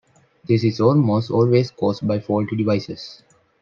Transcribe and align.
This 0.47 0.63
is 0.63 0.81
almost 0.81 1.29
always 1.29 1.69
caused 1.69 2.07
by 2.07 2.19
faulty 2.19 2.55
devices. 2.55 3.21